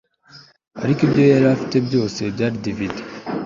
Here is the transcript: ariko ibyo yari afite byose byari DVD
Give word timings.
ariko 0.83 0.99
ibyo 1.07 1.23
yari 1.31 1.45
afite 1.55 1.75
byose 1.87 2.19
byari 2.33 2.55
DVD 2.63 2.95